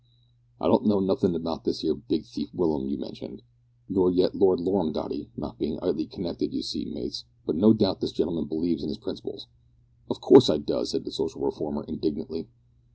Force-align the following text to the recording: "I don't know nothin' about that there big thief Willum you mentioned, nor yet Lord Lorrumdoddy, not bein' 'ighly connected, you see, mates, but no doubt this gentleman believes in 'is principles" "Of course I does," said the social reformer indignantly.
"I 0.59 0.65
don't 0.67 0.87
know 0.87 0.99
nothin' 0.99 1.35
about 1.35 1.63
that 1.65 1.79
there 1.83 1.93
big 1.93 2.25
thief 2.25 2.49
Willum 2.55 2.89
you 2.89 2.97
mentioned, 2.97 3.43
nor 3.87 4.09
yet 4.09 4.33
Lord 4.33 4.59
Lorrumdoddy, 4.59 5.29
not 5.37 5.59
bein' 5.59 5.77
'ighly 5.79 6.09
connected, 6.09 6.55
you 6.55 6.63
see, 6.63 6.85
mates, 6.85 7.25
but 7.45 7.55
no 7.55 7.71
doubt 7.71 8.01
this 8.01 8.11
gentleman 8.11 8.45
believes 8.45 8.81
in 8.81 8.89
'is 8.89 8.97
principles" 8.97 9.45
"Of 10.09 10.19
course 10.19 10.49
I 10.49 10.57
does," 10.57 10.89
said 10.89 11.03
the 11.05 11.11
social 11.11 11.41
reformer 11.45 11.83
indignantly. 11.83 12.47